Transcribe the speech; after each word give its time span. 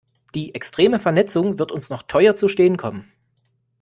Die 0.33 0.55
extreme 0.55 0.97
Vernetzung 0.97 1.59
wird 1.59 1.71
uns 1.71 1.91
noch 1.91 2.01
teuer 2.01 2.35
zu 2.35 2.47
stehen 2.47 2.75
kommen. 2.75 3.11